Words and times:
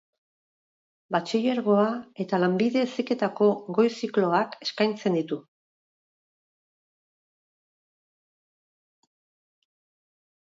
Batxilergoa 1.15 1.83
eta 2.23 2.39
Lanbide 2.39 2.81
heziketako 2.85 3.49
Goi 3.75 3.85
Zikloak 3.91 4.57
eskaintzen 4.67 5.19
ditu. 5.19 5.39